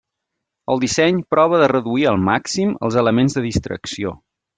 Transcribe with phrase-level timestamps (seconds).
[0.75, 4.15] El disseny prova de reduir al màxim els elements de distracció.